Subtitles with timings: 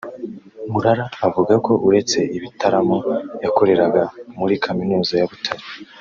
[0.71, 2.97] Murara avuga ko uretse ibitaramo
[3.43, 4.03] yakoreraga
[4.39, 5.65] muri kaminuza ya Butare